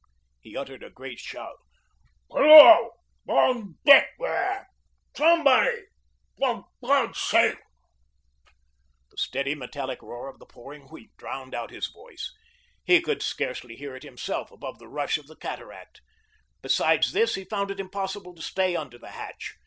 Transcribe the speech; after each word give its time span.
He 0.39 0.57
uttered 0.57 0.81
a 0.81 0.89
great 0.89 1.19
shout. 1.19 1.59
"Hello, 2.31 2.89
on 3.27 3.77
deck 3.85 4.09
there, 4.17 4.67
somebody. 5.15 5.77
For 6.39 6.65
God's 6.83 7.21
sake." 7.21 7.59
The 9.11 9.17
steady, 9.19 9.53
metallic 9.53 10.01
roar 10.01 10.27
of 10.27 10.39
the 10.39 10.47
pouring 10.47 10.87
wheat 10.87 11.15
drowned 11.17 11.53
out 11.53 11.69
his 11.69 11.85
voice. 11.85 12.33
He 12.83 12.99
could 12.99 13.21
scarcely 13.21 13.75
hear 13.75 13.95
it 13.95 14.01
himself 14.01 14.49
above 14.49 14.79
the 14.79 14.87
rush 14.89 15.19
of 15.19 15.27
the 15.27 15.35
cataract. 15.35 16.01
Besides 16.63 17.11
this, 17.11 17.35
he 17.35 17.45
found 17.45 17.69
it 17.69 17.79
impossible 17.79 18.33
to 18.33 18.41
stay 18.41 18.75
under 18.75 18.97
the 18.97 19.11
hatch. 19.11 19.53